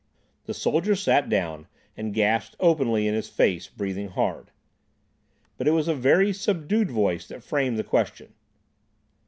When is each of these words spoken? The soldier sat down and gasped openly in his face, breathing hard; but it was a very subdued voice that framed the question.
The 0.45 0.55
soldier 0.55 0.95
sat 0.95 1.29
down 1.29 1.67
and 1.95 2.11
gasped 2.11 2.55
openly 2.59 3.07
in 3.07 3.13
his 3.13 3.29
face, 3.29 3.67
breathing 3.67 4.07
hard; 4.07 4.49
but 5.59 5.67
it 5.67 5.71
was 5.77 5.87
a 5.87 5.93
very 5.93 6.33
subdued 6.33 6.89
voice 6.89 7.27
that 7.27 7.43
framed 7.43 7.77
the 7.77 7.83
question. 7.83 8.33